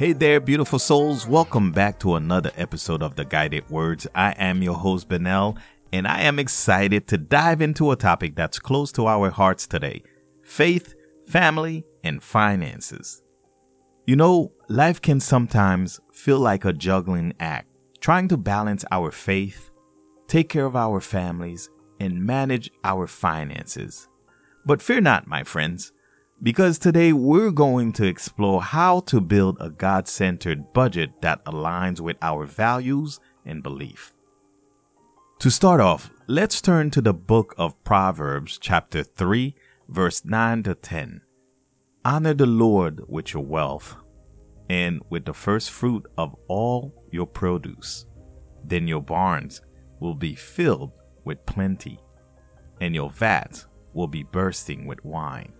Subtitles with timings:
[0.00, 1.26] Hey there, beautiful souls.
[1.26, 4.06] Welcome back to another episode of The Guided Words.
[4.14, 5.58] I am your host, Benel,
[5.92, 10.02] and I am excited to dive into a topic that's close to our hearts today
[10.42, 10.94] faith,
[11.26, 13.20] family, and finances.
[14.06, 17.68] You know, life can sometimes feel like a juggling act,
[18.00, 19.70] trying to balance our faith,
[20.26, 24.08] take care of our families, and manage our finances.
[24.64, 25.92] But fear not, my friends
[26.42, 32.00] because today we're going to explore how to build a God centered budget that aligns
[32.00, 34.14] with our values and belief.
[35.40, 39.54] To start off, let's turn to the book of Proverbs, chapter 3,
[39.88, 41.20] verse 9 to 10.
[42.04, 43.96] Honor the Lord with your wealth
[44.70, 48.06] and with the first fruit of all your produce.
[48.64, 49.62] Then your barns
[49.98, 50.92] will be filled
[51.24, 51.98] with plenty,
[52.80, 55.52] and your vats will be bursting with wine.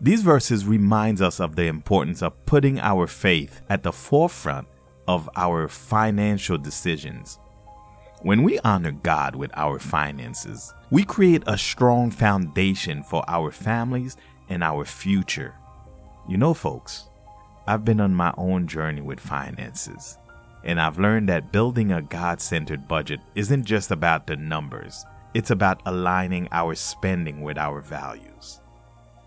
[0.00, 4.66] These verses reminds us of the importance of putting our faith at the forefront
[5.06, 7.38] of our financial decisions.
[8.22, 14.16] When we honor God with our finances, we create a strong foundation for our families
[14.48, 15.54] and our future.
[16.26, 17.09] You know, folks,
[17.66, 20.18] I've been on my own journey with finances,
[20.64, 25.50] and I've learned that building a God centered budget isn't just about the numbers, it's
[25.50, 28.60] about aligning our spending with our values.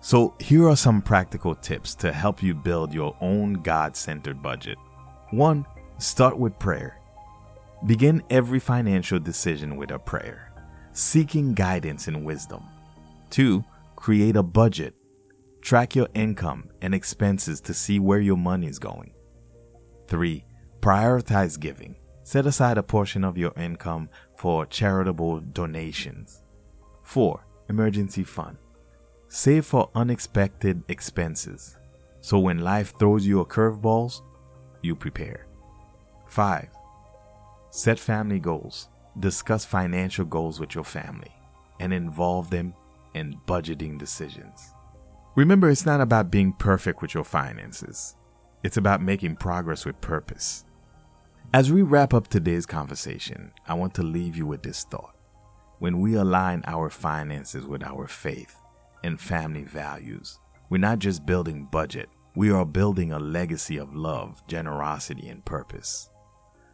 [0.00, 4.78] So, here are some practical tips to help you build your own God centered budget.
[5.30, 5.66] 1.
[5.98, 6.98] Start with prayer.
[7.86, 10.52] Begin every financial decision with a prayer,
[10.92, 12.62] seeking guidance and wisdom.
[13.30, 13.62] 2.
[13.96, 14.94] Create a budget.
[15.60, 19.12] Track your income and expenses to see where your money is going.
[20.08, 20.44] 3.
[20.80, 21.96] Prioritize giving.
[22.22, 26.42] Set aside a portion of your income for charitable donations.
[27.02, 27.44] 4.
[27.68, 28.56] Emergency fund.
[29.28, 31.76] Save for unexpected expenses.
[32.20, 34.22] So when life throws you a curveballs,
[34.82, 35.46] you prepare.
[36.26, 36.68] 5.
[37.70, 38.88] Set family goals.
[39.18, 41.32] Discuss financial goals with your family
[41.80, 42.74] and involve them
[43.14, 44.72] in budgeting decisions.
[45.36, 48.16] Remember, it's not about being perfect with your finances.
[48.62, 50.64] It's about making progress with purpose.
[51.52, 55.16] As we wrap up today's conversation, I want to leave you with this thought.
[55.78, 58.60] When we align our finances with our faith,
[59.02, 60.38] and family values.
[60.68, 66.10] We're not just building budget, we are building a legacy of love, generosity, and purpose.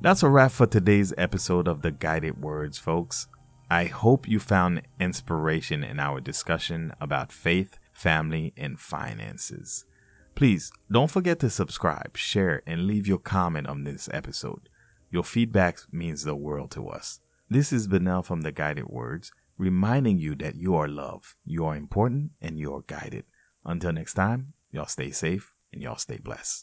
[0.00, 3.28] That's a wrap for today's episode of The Guided Words, folks.
[3.70, 9.86] I hope you found inspiration in our discussion about faith, family, and finances.
[10.34, 14.68] Please don't forget to subscribe, share, and leave your comment on this episode.
[15.10, 17.20] Your feedback means the world to us.
[17.48, 21.76] This is Benel from The Guided Words reminding you that you are loved, you are
[21.76, 23.24] important, and you are guided.
[23.64, 26.62] Until next time, y'all stay safe and y'all stay blessed.